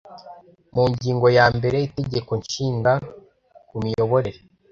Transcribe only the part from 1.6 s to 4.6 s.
y itegeko nshinga kumiyoborere